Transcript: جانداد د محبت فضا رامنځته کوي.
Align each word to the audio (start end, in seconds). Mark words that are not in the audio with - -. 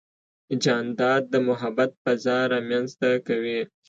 جانداد 0.63 1.21
د 1.29 1.35
محبت 1.47 1.91
فضا 2.03 2.37
رامنځته 2.53 3.09
کوي. 3.27 3.61